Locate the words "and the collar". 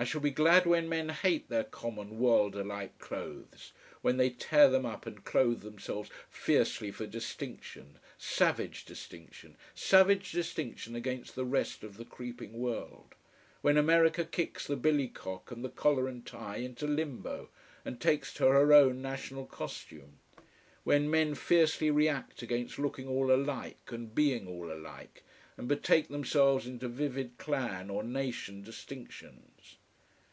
15.50-16.06